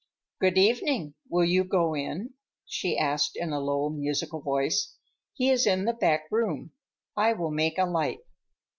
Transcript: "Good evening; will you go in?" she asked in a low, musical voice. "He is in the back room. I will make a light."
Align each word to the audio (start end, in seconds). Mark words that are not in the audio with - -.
"Good 0.39 0.57
evening; 0.57 1.13
will 1.29 1.45
you 1.45 1.63
go 1.63 1.93
in?" 1.95 2.33
she 2.65 2.97
asked 2.97 3.35
in 3.35 3.53
a 3.53 3.59
low, 3.59 3.89
musical 3.91 4.41
voice. 4.41 4.95
"He 5.35 5.51
is 5.51 5.67
in 5.67 5.85
the 5.85 5.93
back 5.93 6.23
room. 6.31 6.71
I 7.15 7.33
will 7.33 7.51
make 7.51 7.77
a 7.77 7.85
light." 7.85 8.21